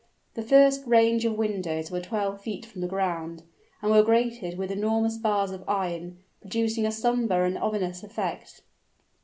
The 0.33 0.41
first 0.41 0.87
range 0.87 1.25
of 1.25 1.37
windows 1.37 1.91
were 1.91 2.01
twelve 2.01 2.41
feet 2.41 2.65
from 2.65 2.81
the 2.81 2.87
ground, 2.87 3.43
and 3.83 3.91
were 3.91 4.01
grated 4.01 4.57
with 4.57 4.71
enormous 4.71 5.19
bars 5.19 5.51
of 5.51 5.63
iron, 5.69 6.17
producing 6.41 6.87
a 6.87 6.91
somber 6.91 7.43
and 7.45 7.55
ominous 7.55 8.01
effect. 8.01 8.63